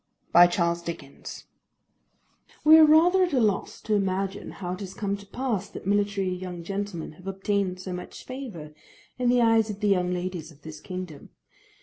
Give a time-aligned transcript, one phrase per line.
[0.33, 1.25] THE MILITARY YOUNG GENTLEMAN
[2.63, 5.85] WE are rather at a loss to imagine how it has come to pass that
[5.85, 8.73] military young gentlemen have obtained so much favour
[9.19, 11.29] in the eyes of the young ladies of this kingdom.